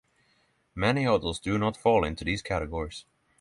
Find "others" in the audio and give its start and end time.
1.05-1.37